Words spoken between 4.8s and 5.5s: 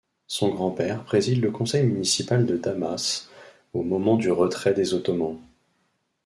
Ottomans.